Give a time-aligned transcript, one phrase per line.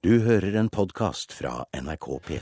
[0.00, 2.36] Du hører en podkast fra NRK P.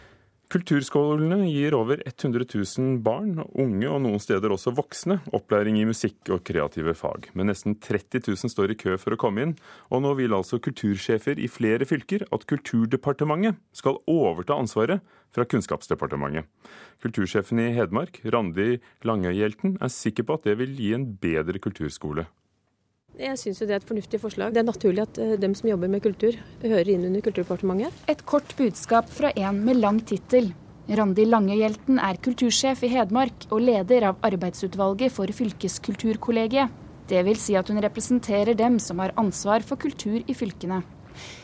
[0.54, 6.30] Kulturskolene gir over 100 000 barn, unge og noen steder også voksne opplæring i musikk
[6.36, 7.26] og kreative fag.
[7.34, 9.56] Men nesten 30 000 står i kø for å komme inn,
[9.90, 15.02] og nå vil altså kultursjefer i flere fylker at Kulturdepartementet skal overta ansvaret
[15.34, 16.46] fra Kunnskapsdepartementet.
[17.02, 22.30] Kultursjefen i Hedmark, Randi Langøyhjelten, er sikker på at det vil gi en bedre kulturskole.
[23.18, 24.52] Jeg syns det er et fornuftig forslag.
[24.54, 28.04] Det er naturlig at eh, dem som jobber med kultur, hører inn under Kulturdepartementet.
[28.06, 30.52] Et kort budskap fra en med lang tittel.
[30.88, 36.70] Randi Langehjelten er kultursjef i Hedmark og leder av arbeidsutvalget for fylkeskulturkollegiet.
[37.10, 40.80] Det vil si at hun representerer dem som har ansvar for kultur i fylkene.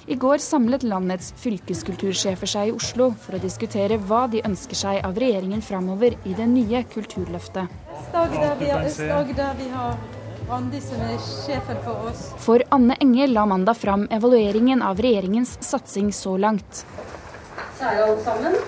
[0.07, 5.01] I går samlet landets fylkeskultursjefer seg i Oslo for å diskutere hva de ønsker seg
[5.03, 7.81] av regjeringen framover i det nye Kulturløftet.
[7.99, 12.27] Øst-Agder, vi har Øst-Agder, vi har Randi som er sjefen for oss.
[12.45, 16.83] For Anne Enger la mandag fram evalueringen av regjeringens satsing så langt.
[17.79, 18.59] Kjære alle sammen.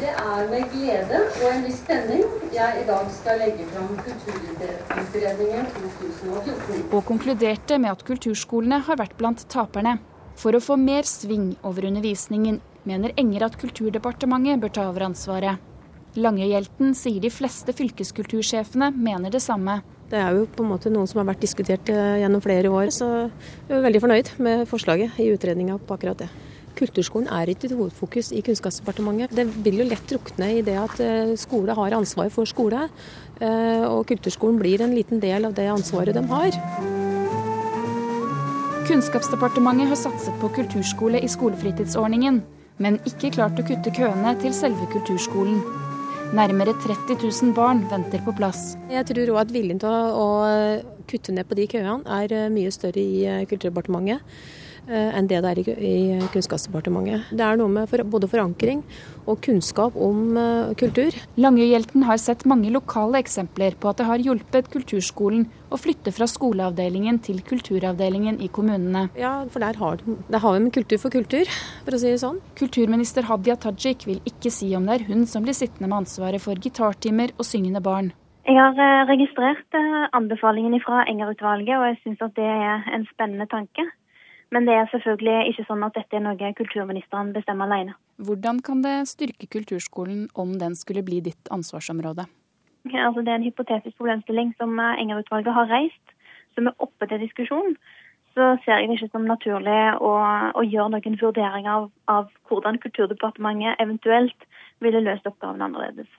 [0.00, 5.68] Det er med glede og en viss spenning jeg i dag skal legge fram Kulturutredningen
[5.76, 6.82] 2014.
[6.88, 9.98] Og konkluderte med at kulturskolene har vært blant taperne.
[10.40, 15.62] For å få mer sving over undervisningen mener Enger at Kulturdepartementet bør ta over ansvaret.
[16.18, 19.78] Langøyhjelten sier de fleste fylkeskultursjefene mener det samme.
[20.10, 22.90] Det er jo på en måte noe som har vært diskutert eh, gjennom flere år,
[22.90, 23.06] så
[23.68, 26.30] jeg er veldig fornøyd med forslaget i utredninga på akkurat det.
[26.80, 29.34] Kulturskolen er ikke et hovedfokus i Kunnskapsdepartementet.
[29.36, 32.88] Det vil jo lett drukne i det at eh, skole har ansvar for skole,
[33.38, 36.58] eh, og kulturskolen blir en liten del av det ansvaret de har.
[38.90, 42.42] Kunnskapsdepartementet har satset på kulturskole i skolefritidsordningen,
[42.82, 45.62] men ikke klart å kutte køene til selve kulturskolen.
[46.30, 48.76] Nærmere 30 000 barn venter på plass.
[48.86, 52.50] Jeg tror òg at viljen til å, å kutte ned på de køene er eh,
[52.54, 54.22] mye større i eh, Kulturdepartementet
[54.88, 55.94] enn det det er i
[56.32, 57.30] Kunnskapsdepartementet.
[57.34, 58.82] Det er noe med for, både forankring
[59.28, 61.14] og kunnskap om uh, kultur.
[61.40, 66.26] Langøyhjelten har sett mange lokale eksempler på at det har hjulpet kulturskolen å flytte fra
[66.30, 69.06] skoleavdelingen til kulturavdelingen i kommunene.
[69.18, 71.50] Ja, for der har, de, der har vi med kultur for kultur,
[71.84, 72.40] for å si det sånn.
[72.58, 76.42] Kulturminister Hadia Tajik vil ikke si om det er hun som blir sittende med ansvaret
[76.42, 78.10] for gitartimer og syngende barn.
[78.48, 79.76] Jeg har registrert
[80.16, 83.84] anbefalingen fra Enger-utvalget, og jeg syns at det er en spennende tanke.
[84.50, 87.94] Men det er selvfølgelig ikke sånn at dette er noe kulturministeren bestemmer alene.
[88.18, 92.26] Hvordan kan det styrke kulturskolen om den skulle bli ditt ansvarsområde?
[92.90, 96.14] Ja, altså det er en hypotetisk problemstilling som Enger-utvalget har reist,
[96.56, 97.76] som er oppe til diskusjon.
[98.34, 100.10] Så ser jeg det ikke som naturlig å,
[100.54, 104.50] å gjøre noen vurderinger av, av hvordan Kulturdepartementet eventuelt
[104.82, 106.10] ville løst oppgaven annerledes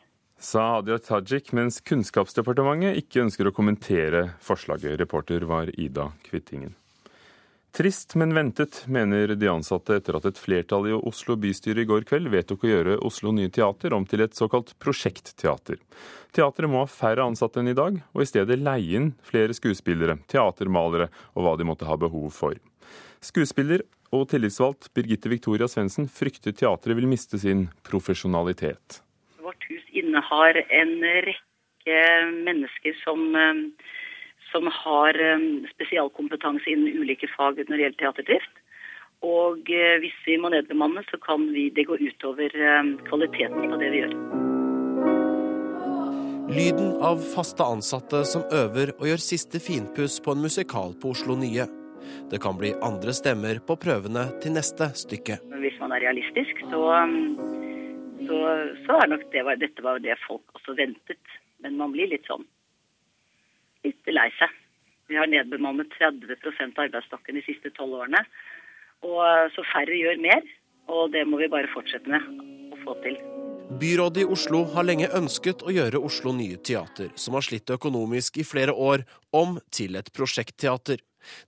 [0.41, 4.97] sa Hadia Tajik, mens Kunnskapsdepartementet ikke ønsker å kommentere forslaget.
[5.01, 6.73] Reporter var Ida Kvittingen.
[7.71, 12.03] Trist, men ventet, mener de ansatte etter at et flertall i Oslo bystyre i går
[12.09, 15.79] kveld vedtok å gjøre Oslo Nye Teater om til et såkalt prosjektteater.
[16.35, 20.17] Teatret må ha færre ansatte enn i dag, og i stedet leie inn flere skuespillere,
[20.27, 22.59] teatermalere og hva de måtte ha behov for.
[23.23, 28.99] Skuespiller og tillitsvalgt Birgitte Victoria Svendsen frykter teatret vil miste sin profesjonalitet.
[29.39, 30.93] Vårt hus innehar en
[31.23, 32.03] rekke
[32.43, 33.63] mennesker som eh,
[34.51, 38.61] som har um, spesialkompetanse innen ulike fag når det gjelder teaterdrift.
[39.25, 43.81] Og uh, hvis vi må nedbemanne, så kan vi, det gå utover um, kvaliteten på
[43.81, 44.15] det vi gjør.
[46.51, 51.37] Lyden av faste ansatte som øver og gjør siste finpuss på en musikal på Oslo
[51.39, 51.67] Nye.
[52.31, 55.37] Det kan bli andre stemmer på prøvene til neste stykke.
[55.61, 56.81] Hvis man er realistisk, så,
[58.27, 58.39] så,
[58.83, 61.21] så er nok det, dette var det folk også ventet.
[61.63, 62.43] Men man blir litt sånn
[63.87, 64.53] litt lei seg.
[65.11, 68.23] Vi har nedbemannet 30% av arbeidsstokken de siste tolv årene.
[69.03, 70.45] Og så færre gjør mer,
[70.91, 72.25] og det må vi bare fortsette med
[72.71, 73.17] å få til.
[73.81, 78.37] Byrådet i Oslo har lenge ønsket å gjøre Oslo Nye Teater, som har slitt økonomisk
[78.41, 81.01] i flere år, om til et prosjektteater.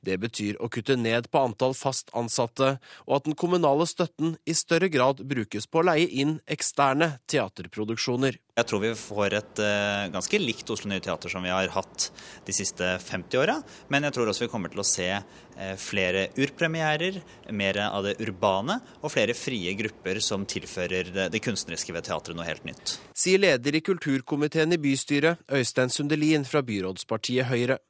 [0.06, 4.56] Det betyr å kutte ned på antall fast ansatte, og at den kommunale støtten i
[4.58, 8.40] større grad brukes på å leie inn eksterne teaterproduksjoner.
[8.54, 12.12] Jeg tror vi får et uh, ganske likt Oslo Nye Teater som vi har hatt
[12.46, 13.56] de siste 50 åra.
[13.90, 17.18] Men jeg tror også vi kommer til å se uh, flere urpremierer,
[17.50, 22.38] mer av det urbane, og flere frie grupper som tilfører det, det kunstneriske ved teatret
[22.38, 23.00] noe helt nytt.
[23.18, 27.82] Sier leder i kulturkomiteen i bystyret, Øystein Sundelin fra byrådspartiet Høyre.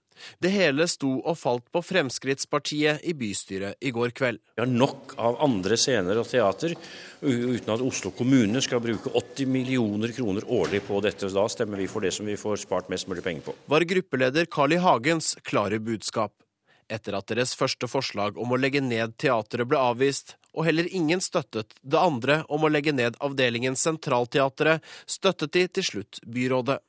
[0.41, 4.41] Det hele sto og falt på Fremskrittspartiet i bystyret i går kveld.
[4.55, 6.75] Vi har nok av andre scener og teater
[7.23, 11.31] uten at Oslo kommune skal bruke 80 millioner kroner årlig på dette.
[11.33, 13.57] Da stemmer vi for det som vi får spart mest mulig penger på.
[13.71, 14.81] Var gruppeleder Carl I.
[14.83, 16.33] Hagens klare budskap.
[16.91, 21.21] Etter at deres første forslag om å legge ned teatret ble avvist, og heller ingen
[21.23, 26.81] støttet det andre om å legge ned avdelingen Sentralteatret, støttet de til slutt byrådet.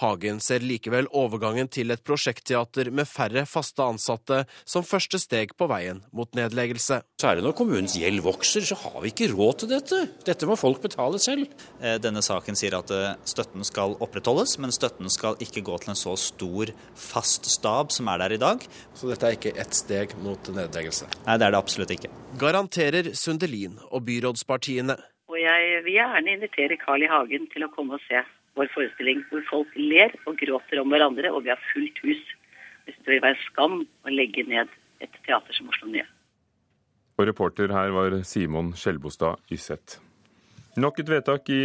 [0.00, 5.68] Hagen ser likevel overgangen til et prosjektteater med færre faste ansatte som første steg på
[5.70, 7.02] veien mot nedleggelse.
[7.22, 10.00] Særlig når kommunens gjeld vokser, så har vi ikke råd til dette.
[10.26, 11.50] Dette må folk betale selv.
[11.80, 15.94] Eh, denne saken sier at eh, støtten skal opprettholdes, men støtten skal ikke gå til
[15.94, 18.66] en så stor fast stab som er der i dag.
[18.98, 21.08] Så dette er ikke ett steg mot nedleggelse?
[21.26, 22.12] Nei, det er det absolutt ikke.
[22.40, 24.98] Garanterer Sundelin og byrådspartiene.
[25.32, 27.10] Og jeg vil gjerne invitere Carl I.
[27.12, 28.20] Hagen til å komme og se
[28.58, 32.22] vår forestilling hvor folk ler og gråter om hverandre, og vi har fullt hus.
[32.84, 34.70] Hvis det vil være skam å legge ned
[35.02, 36.06] et teater som Oslo Nye.
[37.20, 40.00] Og reporter her var Simon Skjelbostad Yseth.
[40.80, 41.62] Nok et vedtak i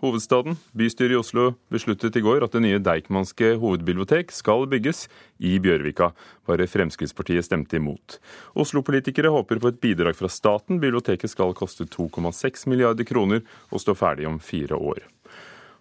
[0.00, 0.56] hovedstaden.
[0.76, 5.06] Bystyret i Oslo besluttet i går at det nye Deichmanske hovedbibliotek skal bygges
[5.38, 6.10] i Bjørvika.
[6.48, 8.18] Bare Fremskrittspartiet stemte imot.
[8.54, 10.80] Oslo-politikere håper på et bidrag fra staten.
[10.80, 15.04] Biblioteket skal koste 2,6 milliarder kroner og stå ferdig om fire år.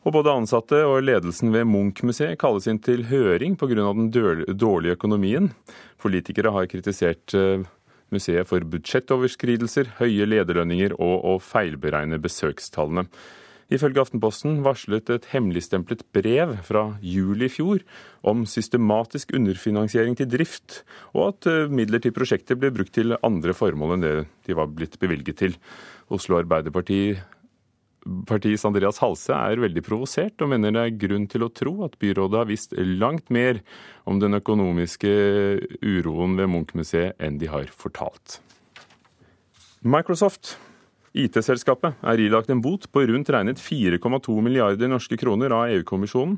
[0.07, 3.75] Og både ansatte og ledelsen ved Munch-museet kalles inn til høring pga.
[3.75, 5.51] den dårlige økonomien.
[5.99, 7.65] Politikere har kritisert eh,
[8.09, 13.09] museet for budsjettoverskridelser, høye lederlønninger og å feilberegne besøkstallene.
[13.69, 17.83] Ifølge Aftenposten varslet et hemmeligstemplet brev fra juli i fjor
[18.25, 20.79] om systematisk underfinansiering til drift,
[21.13, 24.15] og at eh, midler til prosjektet ble brukt til andre formål enn det
[24.47, 25.59] de var blitt bevilget til.
[26.09, 27.19] Oslo Arbeiderparti
[28.29, 31.97] Partiets Andreas Halse er veldig provosert, og mener det er grunn til å tro at
[32.01, 33.61] byrådet har visst langt mer
[34.09, 35.11] om den økonomiske
[35.83, 38.39] uroen ved Munch-museet enn de har fortalt.
[39.85, 40.57] Microsoft
[41.17, 46.37] IT-selskapet er ilagt en bot på rundt regnet 4,2 milliarder norske kroner av EU-kommisjonen.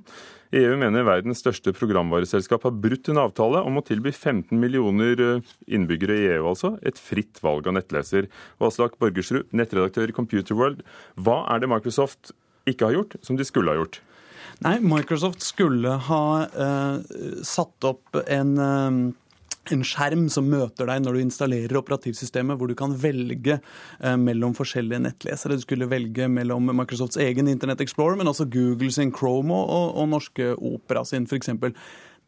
[0.55, 5.51] EU mener verdens største programvareselskap har brutt en avtale om å tilby 15 millioner eh,
[5.71, 8.27] innbyggere i EU altså et fritt valg av nettleser.
[8.59, 10.83] Aslak Borgersrud, nettredaktør i Computerworld.
[11.15, 12.33] Hva er det Microsoft
[12.67, 14.01] ikke har gjort, som de skulle ha gjort?
[14.61, 17.17] Nei, Microsoft skulle ha eh,
[17.47, 18.99] satt opp en eh,
[19.69, 24.55] en skjerm som møter deg når du installerer operativsystemet, hvor du kan velge eh, mellom
[24.57, 25.57] forskjellige nettlesere.
[25.59, 30.09] Du skulle velge mellom Microsofts egen Internet Explorer, men også Google sin Chrome og, og
[30.15, 31.53] norske Opera sin f.eks.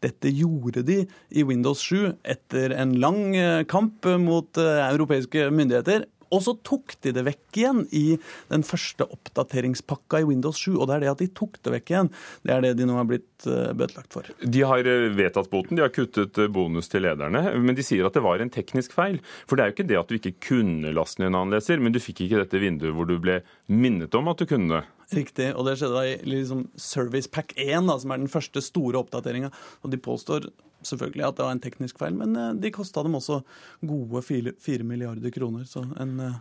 [0.04, 0.98] Dette gjorde de
[1.32, 6.08] i Windows 7 etter en lang eh, kamp mot eh, europeiske myndigheter.
[6.34, 8.06] Og så tok de det vekk igjen i
[8.52, 10.76] den første oppdateringspakka i Windows 7.
[10.76, 12.12] Og det er det at de tok det vekk igjen,
[12.44, 14.32] det er det de nå har blitt eh, bøtelagt for.
[14.42, 18.08] De har eh, vedtatt boten, de har kuttet eh, bonus til lederne, men de sier
[18.08, 19.20] at det var en teknisk feil.
[19.50, 21.82] For det er jo ikke det at du ikke kunne laste ned en annen leser,
[21.84, 23.42] men du fikk ikke dette vinduet hvor du ble
[23.72, 24.84] minnet om at du kunne det.
[25.14, 28.64] Riktig, og det skjedde da i liksom Service Pack 1, da, som er den første
[28.64, 29.52] store oppdateringa.
[29.84, 30.48] Og de påstår
[30.88, 33.42] selvfølgelig at det var en teknisk feil, men eh, de kosta dem også
[33.86, 35.66] gode 4 milliarder kroner.
[35.70, 36.40] Så en uh,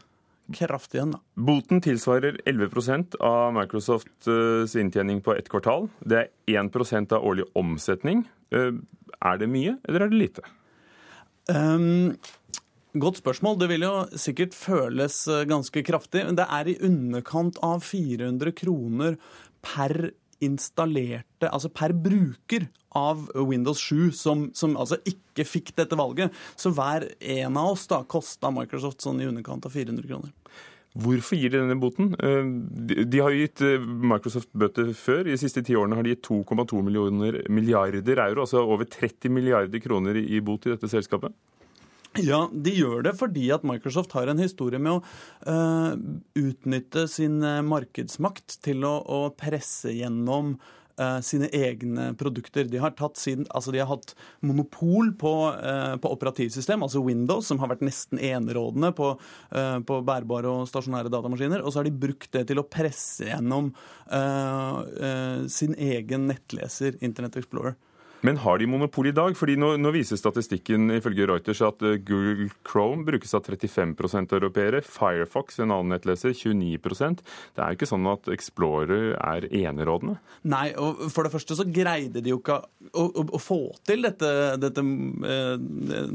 [0.56, 1.22] kraftig en, da.
[1.48, 5.88] Boten tilsvarer 11% av Microsofts inntjening på ett kvartal.
[6.00, 8.26] Det er 1% av årlig omsetning.
[8.52, 10.46] Er det mye, eller er det lite?
[11.48, 12.14] Um,
[12.92, 13.56] Godt spørsmål.
[13.56, 16.26] Det vil jo sikkert føles ganske kraftig.
[16.26, 19.16] Men det er i underkant av 400 kroner
[19.64, 20.10] per
[20.42, 22.68] installerte, altså per bruker
[22.98, 26.34] av Windows 7 som, som, altså ikke fikk dette valget.
[26.60, 30.34] Så hver en av oss da kosta Microsoft sånn i underkant av 400 kroner.
[30.92, 32.10] Hvorfor gir de denne boten?
[32.20, 32.48] Eh,
[33.08, 35.24] de har gitt eh, Microsoft bøter før.
[35.24, 39.80] I de siste ti årene har de gitt 2,2 milliarder euro, altså over 30 milliarder
[39.80, 41.32] kroner i bot i dette selskapet.
[42.20, 45.00] Ja, de gjør det fordi at Microsoft har en historie med å
[45.48, 45.94] uh,
[46.36, 50.50] utnytte sin eh, markedsmakt til å, å presse gjennom
[51.00, 52.68] uh, sine egne produkter.
[52.68, 54.12] De har, sin, altså de har hatt
[54.44, 59.14] monopol på, uh, på, operativsystem, altså Windows, som har vært nesten enerådende på,
[59.88, 61.64] på, bærbare og stasjonære datamaskiner.
[61.64, 63.72] Og så har de brukt det til å presse gjennom
[65.48, 67.78] sin egen nettleser, Internet Explorer.
[68.22, 69.34] Men har de monopol i dag?
[69.38, 74.82] Fordi nå, nå viser statistikken ifølge Reuters at eh, Google Chrome brukes av 35% europeere.
[74.86, 80.20] Firefox, en annen nettleser, 29% Det er jo ikke sånn at Explorer er enerådende?
[80.46, 82.60] Nei, og for det første så greide de jo ikke
[82.92, 84.30] å, å, å få til dette,
[84.62, 84.86] dette,
[85.26, 85.54] eh,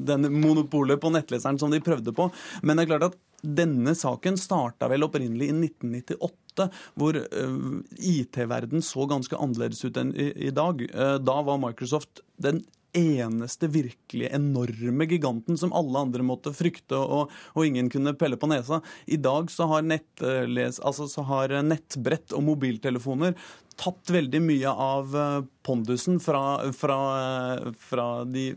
[0.07, 2.31] denne monopolet på nettleseren som de prøvde på.
[2.63, 7.67] Men det er klart at denne saken starta vel opprinnelig i 1998, hvor uh,
[7.97, 10.81] IT-verden så ganske annerledes ut enn i, dag.
[10.93, 12.63] Uh, da var Microsoft den
[12.97, 18.49] eneste virkelig enorme giganten som alle andre måtte frykte og, og ingen kunne pelle på
[18.49, 18.79] nesa.
[19.05, 23.35] I dag så har, nettles, altså så har nettbrett og mobiltelefoner
[23.77, 26.41] tatt veldig mye av eh, pondusen fra,
[26.75, 28.49] fra, eh, fra de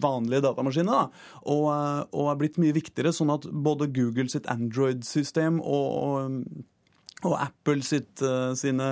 [0.00, 0.88] vanlige datamaskinene.
[0.88, 5.86] Da, og, eh, og, er blitt mye viktigere, sånn at både Google sitt Android-system og,
[6.02, 6.66] og
[7.26, 8.20] og Apple sitt,
[8.54, 8.84] sine,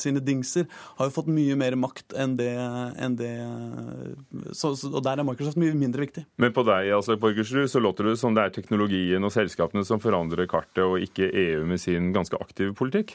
[0.00, 0.64] sine, dingser
[0.96, 2.54] har jo fått mye mer makt enn det,
[3.04, 3.34] enn det
[4.56, 6.24] så, Og der er Microsoft mye mindre viktig.
[6.40, 10.00] Men på deg altså, Borgersrud, så låter det som det er teknologien og selskapene som
[10.00, 13.12] forandrer kartet, og ikke EU med sin ganske aktive politikk?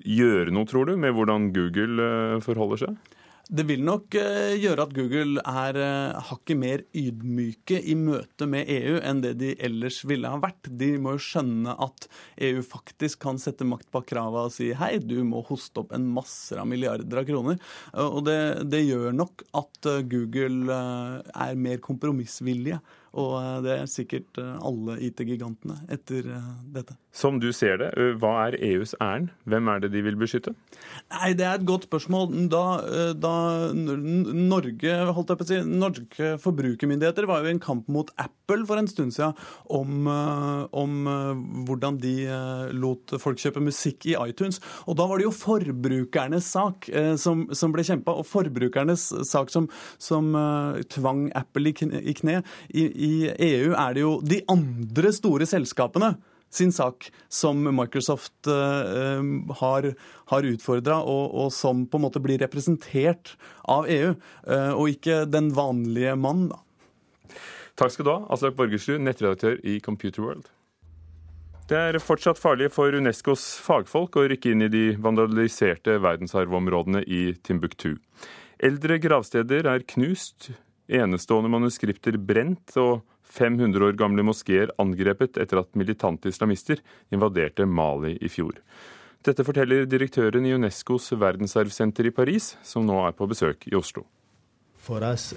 [0.02, 3.12] gjøre noe, tror du, med hvordan Google eh, forholder seg?
[3.52, 8.70] Det vil nok eh, gjøre at Google er uh, hakket mer ydmyke i møte med
[8.72, 10.70] EU enn det de ellers ville ha vært.
[10.80, 12.06] De må jo skjønne at
[12.48, 16.08] EU faktisk kan sette makt bak krava og si hei, du må hoste opp en
[16.16, 17.60] masser av milliarder av kroner.
[17.92, 18.40] og det,
[18.72, 22.80] det gjør nok at Google er mer kompromissvillige
[23.12, 26.96] og eh, det er sikkert eh, alle IT-gigantene etter eh, dette.
[27.12, 27.90] Som du ser det,
[28.22, 29.28] hva er EUs ærend?
[29.44, 30.54] Hvem er det de vil beskytte?
[31.12, 32.32] Nei, Det er et godt spørsmål.
[32.52, 32.62] Da,
[33.12, 33.34] da
[33.76, 38.64] Norge, holdt jeg på å si, norske forbrukermyndigheter var jo i en kamp mot Apple
[38.68, 39.36] for en stund siden
[39.68, 40.94] om, om
[41.68, 42.14] hvordan de
[42.72, 44.62] lot folk kjøpe musikk i iTunes.
[44.88, 46.88] Og da var det jo forbrukernes sak
[47.20, 49.68] som, som ble kjempa, og forbrukernes sak som,
[50.00, 50.32] som
[50.96, 52.40] tvang Apple i kne.
[52.72, 56.14] I, i EU er det jo de andre store selskapene
[56.52, 59.22] sin sak som Microsoft uh,
[59.60, 59.88] har,
[60.28, 64.12] har utfordra, og, og, som på en måte blir representert av EU,
[64.48, 66.50] uh, og ikke den vanlige mann.
[66.52, 66.60] da.
[67.80, 70.50] Takk skal du ha, Aslak Borgersrud, nettredaktør i Computer World.
[71.70, 77.22] Det er fortsatt farlig for Unescos fagfolk å rykke inn i de vandaliserte verdensarvområdene i
[77.46, 77.94] Timbuktu.
[78.62, 80.50] Eldre gravsteder er knust,
[80.92, 86.82] enestående manuskripter brent og 500 år gamle moskeer angrepet etter at militante islamister
[87.14, 88.58] invaderte Mali i fjor.
[89.22, 94.02] Dette forteller direktøren i Unescos verdensarvsenter i Paris, som nå er på besøk i Oslo.
[94.82, 95.30] For oss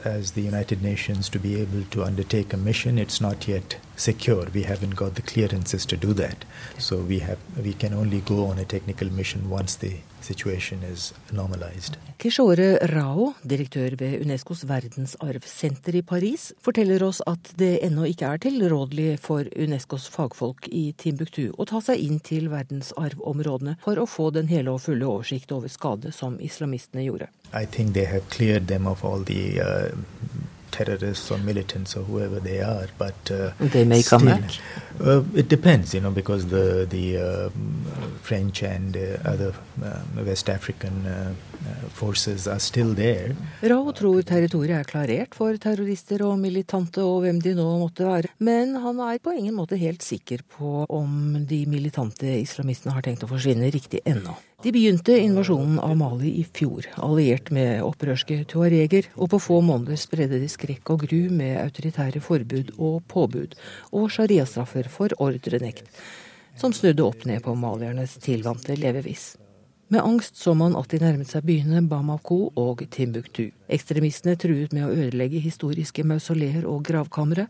[3.95, 4.47] secure.
[4.53, 6.45] We haven't got the clearances to do that.
[6.77, 11.13] So we have we can only go on a technical mission once the situation is
[11.31, 11.97] normalized.
[12.17, 18.41] Kishore Rao, direktør ved Unescos verdensarvsenter i Paris, forteller oss at det ennå ikke er
[18.47, 24.31] tilrådelig for Unescos fagfolk i Timbuktu å ta seg inn til verdensarvområdene for å få
[24.33, 27.29] den hele og fulle oversikt over skade som islamistene gjorde.
[27.53, 29.91] I think they have cleared them of all the uh,
[30.71, 32.87] terrorists or militants or whoever they are.
[32.97, 34.51] But uh, they may still, come back.
[34.99, 37.49] Uh, it depends, you know, because the the uh,
[38.21, 39.53] French and uh, other
[39.83, 41.35] um, West African
[42.95, 43.35] there.
[43.61, 48.33] Rao tror territoriet er klarert for terrorister og militante og hvem de nå måtte være,
[48.39, 53.23] men han er på ingen måte helt sikker på om de militante islamistene har tenkt
[53.23, 54.35] å forsvinne riktig ennå.
[54.63, 59.99] De begynte invasjonen av Mali i fjor, alliert med opprørske tuareger, og på få måneder
[59.99, 63.53] spredde de skrekk og gru med autoritære forbud og påbud,
[63.93, 65.91] og shariastraffer for ordrenekt,
[66.57, 69.35] som snudde opp ned på maliernes tilvante levevis.
[69.87, 73.51] Med angst så man at de nærmet seg byene Bamako og Timbuktu.
[73.69, 77.45] Ekstremistene truet med å ødelegge historiske mausoleer og gravkamre,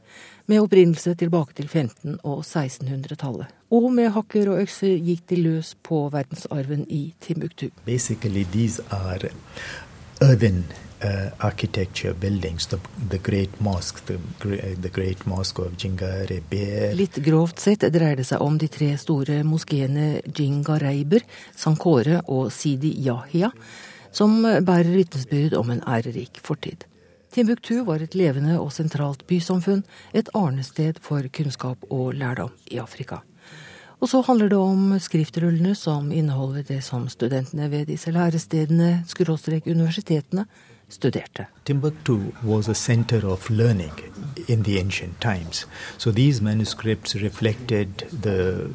[0.52, 3.54] med opprinnelse tilbake til 1500- og 1600-tallet.
[3.72, 7.70] Og med hakker og økser gikk de løs på verdensarven i Timbuktu.
[7.88, 9.32] Basically, these are
[11.04, 14.18] uh, architecture buildings, the, the great mosque, the,
[14.82, 16.94] the great mosque of Jingareber.
[16.96, 21.26] Litt grovt sett dreier det seg om de tre store moskeene Jingareiber,
[21.56, 23.52] Sankore og Sidi Yahya,
[24.16, 26.86] som bærer vitnesbyrd om en ærerik fortid.
[27.36, 29.84] Timbuktu var et levende og sentralt bysamfunn,
[30.16, 33.20] et arnested for kunnskap og lærdom i Afrika.
[34.00, 39.68] Og så handler det om skriftrullene som inneholder det som studentene ved disse lærestedene, skråstrek
[39.68, 40.46] universitetene,
[40.90, 41.48] studerte.
[41.64, 43.92] Timbuktu was a center of learning
[44.48, 45.66] in the ancient times.
[45.98, 48.72] So these manuscripts reflected the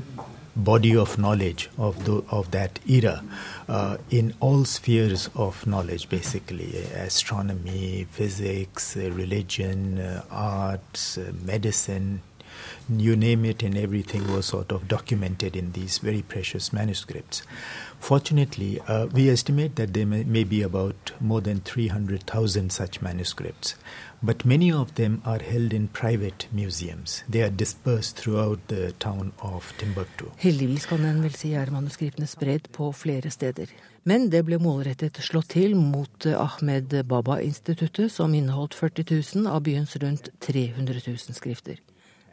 [0.56, 3.22] body of knowledge of the, of that era
[3.68, 12.22] uh, in all spheres of knowledge, basically astronomy, physics, uh, religion, uh, arts, uh, medicine.
[12.88, 17.42] You name it, and everything was sort of documented in these very precious manuscripts.
[17.98, 23.74] Fortunately, uh, we estimate that there may, may be about more than 300,000 such manuscripts
[24.22, 27.24] but many of them are held in private museums.
[27.28, 30.30] They are dispersed throughout the town of Timbuktu.
[30.36, 33.72] Heldigvis kan en vel si er manuskriptene spredt på flere steder.
[34.04, 39.96] Men det ble målrettet slått til mot Ahmed Baba-instituttet, som inneholdt 40 000 av byens
[40.00, 41.80] rundt 300 000 skrifter.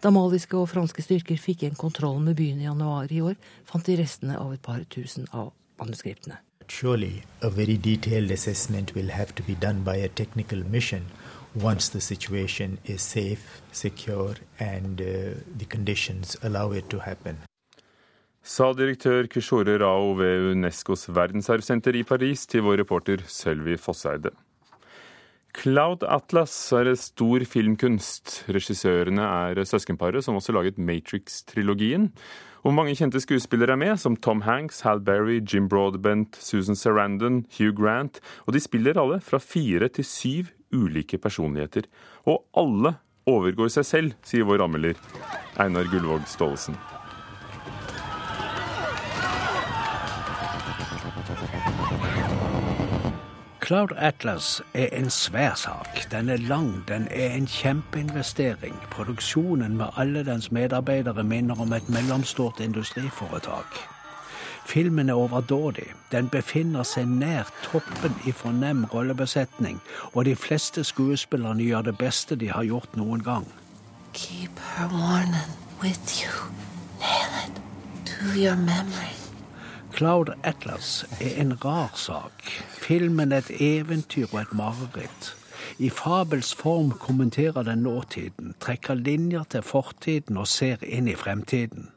[0.03, 3.85] Da maliske og franske styrker fikk igjen kontrollen med byen i januar i år, fant
[3.87, 6.37] de restene av et par tusen av manuskriptene.
[6.69, 11.05] Surely a very detailed assessment will have to be done by a technical mission
[11.55, 17.37] once the situation is safe, secure, and uh, the conditions allow it to happen.
[18.43, 24.31] Sa direktør Kishore Rao ved Unescos verdensarvsenter i Paris til vår reporter Sølvi Fosseide.
[25.57, 28.43] Cloud Atlas er stor filmkunst.
[28.53, 32.11] Regissørene er søskenparet som også laget Matrix-trilogien.
[32.61, 37.45] Og mange kjente skuespillere er med, som Tom Hanks, Hal Berry, Jim Broadbent, Susan Sarandon,
[37.57, 38.19] Hugh Grant.
[38.45, 41.89] Og de spiller alle fra fire til syv ulike personligheter.
[42.29, 42.93] Og alle
[43.25, 45.01] overgår seg selv, sier vår anmelder
[45.57, 46.77] Einar Gullvåg Staalesen.
[53.67, 56.11] Cloud Atlas er en svær sak.
[56.11, 58.75] Den er lang, den er en kjempeinvestering.
[58.91, 63.75] Produksjonen med alle dens medarbeidere minner om et mellomstort industriforetak.
[64.65, 65.87] Filmen er overdådig.
[66.11, 69.81] Den befinner seg nær toppen i fornem rollebesetning,
[70.13, 73.51] og de fleste skuespillerne gjør det beste de har gjort noen gang.
[74.13, 75.51] Keep her warning
[75.83, 76.31] with you.
[77.03, 77.61] Nail it
[78.05, 79.16] to your memory.
[79.97, 82.43] Cloud Atlas er en rar sak.
[82.69, 85.29] Filmen et eventyr og et mareritt.
[85.81, 91.89] I fabels form kommenterer den nåtiden, trekker linjer til fortiden og ser inn i fremtiden.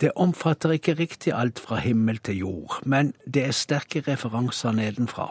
[0.00, 5.28] Det omfatter ikke riktig alt fra himmel til jord, men det er sterke referanser nedenfra.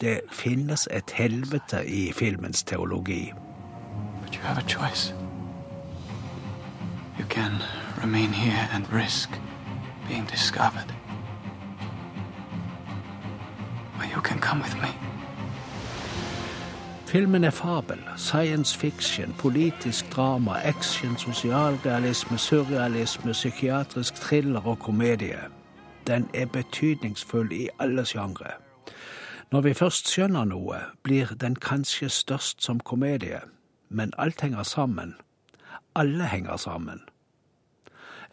[0.00, 3.32] Det finnes et helvete i filmens teologi.
[4.24, 5.12] But you have a choice.
[7.18, 7.60] You can
[8.02, 9.28] remain here and risk
[10.08, 10.97] being discovered.
[17.08, 25.40] Filmen er fabel, science fiction, politisk drama, action, sosialrealisme, surrealisme, psykiatrisk thriller og komedie.
[26.06, 28.50] Den er betydningsfull i alle sjangre.
[29.52, 33.40] Når vi først skjønner noe, blir den kanskje størst som komedie.
[33.88, 35.14] Men alt henger sammen.
[35.94, 37.00] Alle henger sammen.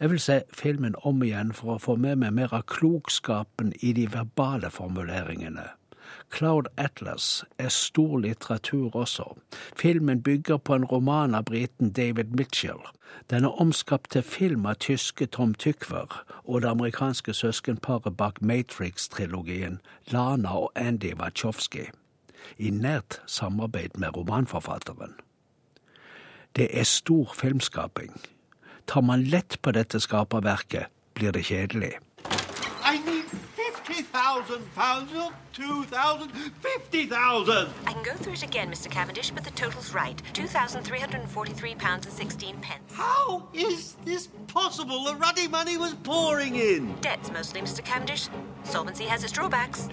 [0.00, 3.94] Jeg vil se filmen om igjen for å få med meg mer av klokskapen i
[3.96, 5.70] de verbale formuleringene.
[6.30, 9.24] Cloud Atlas er stor litteratur også.
[9.76, 12.82] Filmen bygger på en roman av briten David Mitchell.
[13.30, 19.80] Den er omskapt til film av tyske Tom Tykver og det amerikanske søskenparet bak Matrix-trilogien,
[20.12, 21.88] Lana og Andy Wachowski,
[22.58, 25.16] i nært samarbeid med romanforfatteren.
[26.56, 28.20] Det er stor filmskaping.
[28.86, 31.98] Tar man lett på dette skaperverket, blir det kjedelig.
[33.86, 37.68] 50,000 pounds or 2,000, 50,000.
[37.86, 38.90] I can go through it again, Mr.
[38.90, 40.20] Cavendish, but the total's right.
[40.32, 42.82] 2,343 pounds and 16 pence.
[42.92, 45.04] How is this possible?
[45.04, 46.94] The ruddy money was pouring in.
[47.00, 47.84] Debts mostly, Mr.
[47.84, 48.28] Cavendish.
[48.64, 49.88] Solvency has its drawbacks.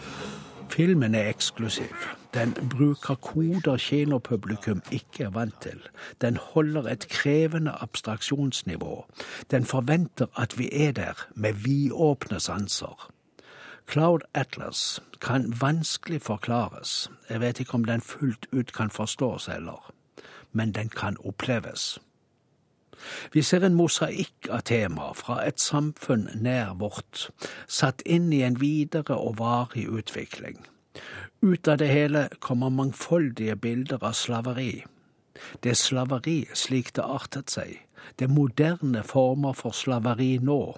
[0.69, 1.95] Filmen er eksklusiv.
[2.33, 5.79] Den bruker koder kinopublikum ikke er vant til.
[6.21, 9.05] Den holder et krevende abstraksjonsnivå.
[9.51, 13.11] Den forventer at vi er der med vidåpne sanser.
[13.91, 19.93] Cloud Atlas kan vanskelig forklares, jeg vet ikke om den fullt ut kan forstås heller,
[20.51, 21.99] men den kan oppleves.
[23.33, 27.29] Vi ser en mosaikk av temaer fra et samfunn nær vårt,
[27.67, 30.59] satt inn i en videre og varig utvikling.
[31.41, 34.83] Ut av det hele kommer mangfoldige bilder av slaveri.
[35.63, 37.79] Det er slaveri slik det artet seg,
[38.19, 40.75] det er moderne former for slaveri nå,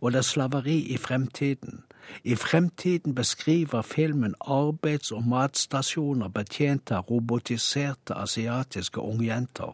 [0.00, 1.84] og det er slaveri i fremtiden,
[2.24, 9.72] i fremtiden beskriver filmen arbeids- og matstasjoner betjent av robotiserte asiatiske ungjenter.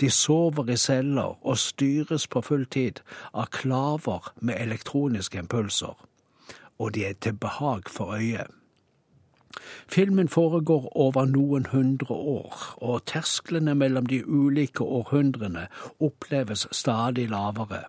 [0.00, 3.00] De sover i celler og styres på full tid
[3.34, 5.96] av klaver med elektroniske impulser.
[6.78, 8.50] Og de er til behag for øyet.
[9.88, 15.66] Filmen foregår over noen hundre år, og tersklene mellom de ulike århundrene
[16.00, 17.86] oppleves stadig lavere.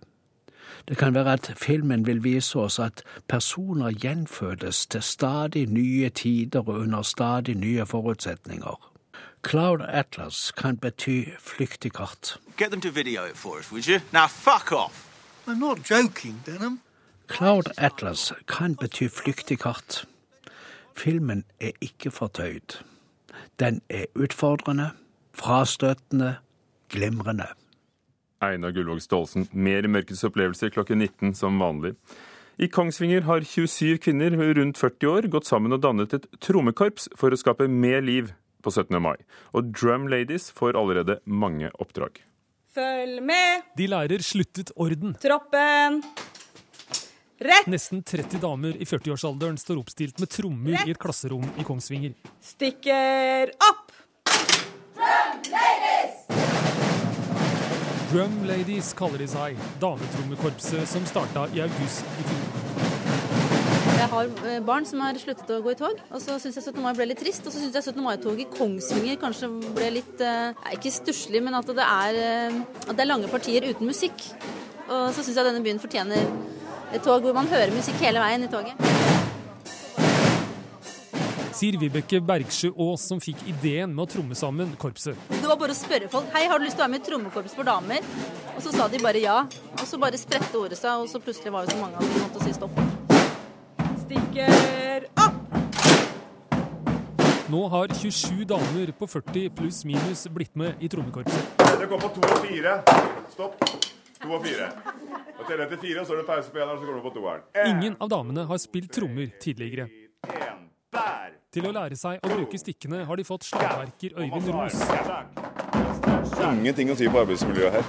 [0.88, 6.60] Det kan være at filmen vil vise oss at personer gjenfødes til stadig nye tider
[6.60, 8.92] og under stadig nye forutsetninger.
[9.48, 12.40] Cloud Atlas kan bety flyktig kart.
[12.56, 14.00] Get them to video it for us, would you?
[14.12, 15.08] Now fuck off!
[15.46, 16.80] I'm not joking, Denham.
[17.28, 20.04] Cloud Atlas kan bety flyktig kart.
[20.96, 22.82] Filmen er ikke fortøyd.
[23.60, 24.90] Den er utfordrende,
[25.34, 26.36] frastøtende,
[26.88, 27.46] glimrende.
[28.44, 31.94] Einar Gullvåg Staalesen, mer Mørkets opplevelser klokken 19 som vanlig.
[32.58, 37.30] I Kongsvinger har 27 kvinner rundt 40 år gått sammen og dannet et trommekorps for
[37.30, 38.98] å skape mer liv på 17.
[39.02, 39.16] mai.
[39.54, 42.18] Og Drum Ladies får allerede mange oppdrag.
[42.74, 43.70] Følg med!
[43.78, 45.14] De lærer sluttet orden.
[45.22, 46.02] Troppen!
[47.38, 47.68] Rett!
[47.70, 52.16] Nesten 30 damer i 40-årsalderen står oppstilt med trommer i et klasserom i Kongsvinger.
[52.42, 53.77] Stikker opp!
[58.08, 62.46] Drum Ladies kaller de seg, dametrommekorpset som starta i august i fjor.
[63.98, 66.70] Jeg har eh, barn som har sluttet å gå i tog, og så syns jeg
[66.70, 66.80] 17.
[66.80, 67.44] mai ble litt trist.
[67.44, 68.00] Og så syns jeg 17.
[68.06, 72.94] mai-toget i Kongsvinger kanskje ble litt eh, Ikke stusslig, men at det, er, eh, at
[72.94, 74.24] det er lange partier uten musikk.
[74.88, 76.32] Og så syns jeg denne byen fortjener
[76.94, 78.97] et tog hvor man hører musikk hele veien i toget.
[81.58, 85.18] Sier Vibeke Bergsjø Aas, som fikk ideen med å tromme sammen korpset.
[85.32, 87.06] Det var bare å spørre folk hei, har du lyst til å være med i
[87.08, 88.06] trommekorps for damer.
[88.52, 89.40] Og så sa de bare ja.
[89.74, 92.22] Og så bare spredte ordet seg, og så plutselig var det så mange at vi
[92.22, 92.78] måtte si stopp.
[94.04, 95.58] Stikker opp!
[97.50, 101.58] Nå har 27 damer på 40 pluss minus blitt med i trommekorpset.
[101.64, 102.80] Dere går på to og fire.
[103.34, 103.58] Stopp.
[104.22, 104.70] To og fire.
[105.40, 107.18] Og teller til fire, og så er det pause på eneren, så går du på
[107.18, 107.48] toeren.
[107.66, 109.90] Ingen av damene har spilt trommer tidligere.
[111.48, 114.74] Til å lære seg å bruke stikkene har de fått slagverker Øyvind Ros.
[116.44, 117.86] Ingenting å si på arbeidsmiljøet her.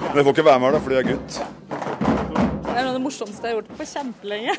[0.00, 1.32] Men jeg får ikke være med her, da, fordi jeg er gutt.
[2.98, 4.54] Det morsomste jeg har gjort på kjempelenge.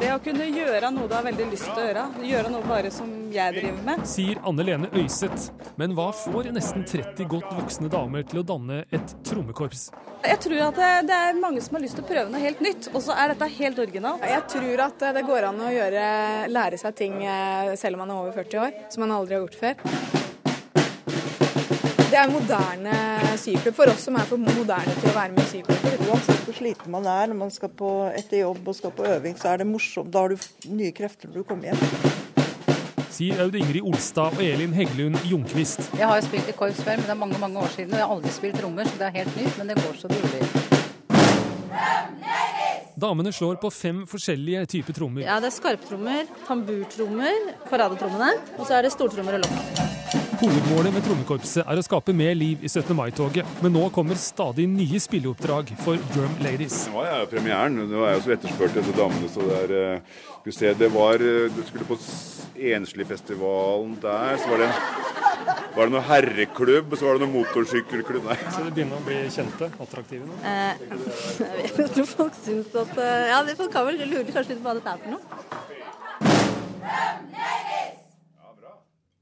[0.00, 2.02] Det å kunne gjøre noe du har veldig lyst til å gjøre.
[2.26, 4.02] Gjøre noe bare som jeg driver med.
[4.10, 5.52] Sier Anne Lene Øyseth.
[5.78, 9.86] Men hva får nesten 30 godt voksne damer til å danne et trommekorps?
[10.26, 12.66] Jeg tror at det, det er mange som har lyst til å prøve noe helt
[12.66, 14.26] nytt, og så er dette helt originalt.
[14.26, 16.04] Jeg tror at det går an å gjøre,
[16.50, 19.46] lære seg ting eh, selv om man er over 40 år, som man aldri har
[19.46, 20.23] gjort før.
[22.14, 22.92] Det er moderne
[23.42, 26.04] syklubb for oss som er for moderne til å være med i syklubb.
[26.12, 29.34] Uansett hvor sliten man er når man skal på, etter jobb og skal på øving,
[29.34, 30.12] så er det morsomt.
[30.14, 30.36] Da har du
[30.70, 31.80] nye krefter når du kommer hjem.
[33.16, 35.90] Sier Aud Ingrid Olstad og Elin Heggelund Jonkvist.
[35.98, 37.90] Jeg har jo spilt i korps før, men det er mange mange år siden.
[37.90, 40.12] Og jeg har aldri spilt trommer, så det er helt nytt, men det går så
[40.12, 40.46] det ruller.
[43.08, 45.26] Damene slår på fem forskjellige typer trommer.
[45.26, 49.93] Ja, det er skarptrommer, tamburtrommer, paradetrommene, og så er det stortrommer og lokk.
[50.34, 52.88] Hovedmålet med trommekorpset er å skape mer liv i 17.
[52.98, 56.80] mai-toget, men nå kommer stadig nye spilleoppdrag for Drum Ladies.
[56.88, 57.76] Det var jo premieren.
[57.90, 59.28] Det var jo så etterspurt etter damene.
[59.30, 60.00] så det er, eh,
[60.40, 61.98] skal vi se, det var, eh, Du skulle på
[62.74, 64.70] Ensligfestivalen der, så var det,
[65.76, 68.24] var det noe herreklubb, og så var det noe motorsykkelklubb.
[68.24, 68.38] Nei.
[68.50, 70.34] Så det begynner å bli kjente, attraktive nå?
[70.42, 70.74] Eh,
[71.62, 74.74] jeg tror folk syns at eh, Ja, folk kan vel lure kanskje litt på hva
[74.80, 75.22] dette er for noe.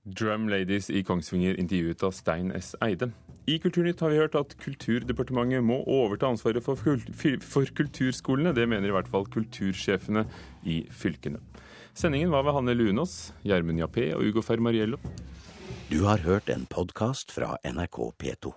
[0.04, 2.72] Drum Ladies i Kongsvinger intervjuet av Stein S.
[2.82, 3.12] Eide.
[3.46, 8.54] I Kulturnytt har vi hørt at Kulturdepartementet må overta ansvaret for, for kulturskolene.
[8.54, 10.24] Det mener i hvert fall kultursjefene
[10.66, 11.42] i fylkene.
[11.94, 14.98] Sendingen var ved Hanne Lunås, Gjermund Jappé og Ugo Fermariello.
[15.90, 18.54] Du har hørt en podkast fra NRK P2.